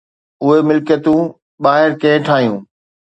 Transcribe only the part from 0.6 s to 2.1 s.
ملڪيتون ٻاهر